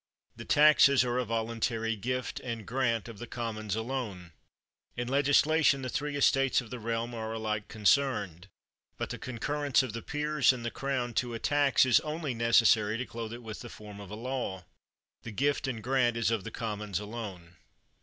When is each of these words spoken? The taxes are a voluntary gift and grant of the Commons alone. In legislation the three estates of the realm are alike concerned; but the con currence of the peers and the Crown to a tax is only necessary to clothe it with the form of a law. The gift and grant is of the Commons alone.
The 0.35 0.45
taxes 0.45 1.05
are 1.05 1.19
a 1.19 1.25
voluntary 1.25 1.95
gift 1.95 2.39
and 2.39 2.65
grant 2.65 3.07
of 3.07 3.19
the 3.19 3.27
Commons 3.27 3.75
alone. 3.75 4.31
In 4.97 5.07
legislation 5.07 5.83
the 5.83 5.89
three 5.89 6.15
estates 6.15 6.59
of 6.59 6.71
the 6.71 6.79
realm 6.79 7.13
are 7.13 7.33
alike 7.33 7.67
concerned; 7.67 8.47
but 8.97 9.11
the 9.11 9.19
con 9.19 9.37
currence 9.37 9.83
of 9.83 9.93
the 9.93 10.01
peers 10.01 10.51
and 10.51 10.65
the 10.65 10.71
Crown 10.71 11.13
to 11.13 11.35
a 11.35 11.39
tax 11.39 11.85
is 11.85 11.99
only 11.99 12.33
necessary 12.33 12.97
to 12.97 13.05
clothe 13.05 13.31
it 13.31 13.43
with 13.43 13.59
the 13.59 13.69
form 13.69 13.99
of 13.99 14.09
a 14.09 14.15
law. 14.15 14.65
The 15.21 15.29
gift 15.29 15.67
and 15.67 15.83
grant 15.83 16.17
is 16.17 16.31
of 16.31 16.43
the 16.43 16.49
Commons 16.49 16.97
alone. 16.99 17.57